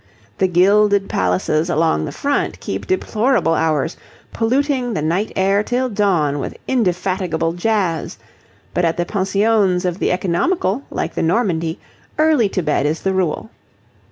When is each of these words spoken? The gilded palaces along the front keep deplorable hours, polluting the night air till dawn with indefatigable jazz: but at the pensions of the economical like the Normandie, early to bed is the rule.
The 0.39 0.47
gilded 0.47 1.09
palaces 1.09 1.69
along 1.69 2.05
the 2.05 2.11
front 2.11 2.59
keep 2.59 2.87
deplorable 2.87 3.53
hours, 3.53 3.97
polluting 4.33 4.95
the 4.95 5.01
night 5.03 5.31
air 5.35 5.61
till 5.61 5.89
dawn 5.89 6.39
with 6.39 6.57
indefatigable 6.67 7.53
jazz: 7.53 8.17
but 8.73 8.83
at 8.83 8.97
the 8.97 9.05
pensions 9.05 9.85
of 9.85 9.99
the 9.99 10.11
economical 10.11 10.81
like 10.89 11.13
the 11.13 11.21
Normandie, 11.21 11.77
early 12.17 12.49
to 12.49 12.63
bed 12.63 12.87
is 12.87 13.01
the 13.01 13.13
rule. 13.13 13.51